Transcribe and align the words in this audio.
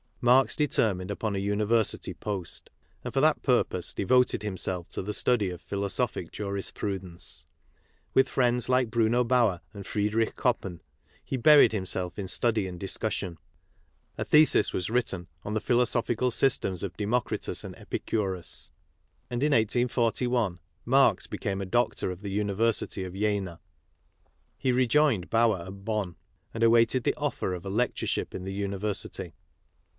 Marx 0.19 0.55
determined 0.55 1.09
upon 1.09 1.35
a 1.35 1.39
University 1.39 2.13
post, 2.13 2.69
and 3.03 3.11
for 3.13 3.21
that 3.21 3.41
purpose 3.41 3.93
devoted 3.93 4.41
himself 4.43 4.87
to 4.89 5.01
the 5.01 5.13
study 5.13 5.49
of 5.49 5.59
philosophic 5.61 6.31
jurisprudence. 6.31 7.47
With 8.15 8.29
friends 8.29 8.69
like 8.69 8.91
Bruno 8.91 9.23
Bauer 9.23 9.61
and 9.73 9.85
Friedrich 9.85 10.35
Koppen, 10.35 10.81
he 11.23 11.37
buried 11.37 11.71
him 11.71 11.87
self 11.87 12.17
in 12.19 12.27
study 12.27 12.67
and 12.67 12.79
discussion. 12.79 13.37
A 14.17 14.23
thesis 14.23 14.73
was 14.73 14.91
written 14.91 15.27
on 15.43 15.53
the 15.55 15.61
philosophical 15.61 16.29
systems 16.29 16.81
of 16.83 16.97
Democritus 16.97 17.63
and 17.63 17.75
Epicurus, 17.75 18.69
and 19.29 19.41
in 19.41 19.51
1841 19.53 20.59
Marx 20.85 21.25
became 21.27 21.61
a 21.61 21.65
doctor 21.65 22.11
of 22.11 22.21
the 22.21 22.31
University 22.31 23.03
of 23.03 23.13
Jena. 23.13 23.59
He 24.57 24.71
rejoined 24.71 25.29
Bauer 25.31 25.61
at 25.67 25.85
Bonn 25.85 26.15
and 26.55 26.61
awaited 26.63 27.03
the 27.03 27.15
oEFer 27.17 27.55
of 27.55 27.65
a 27.65 27.69
lectureship 27.71 28.35
in 28.35 28.43
the 28.43 28.53
University. 28.53 29.33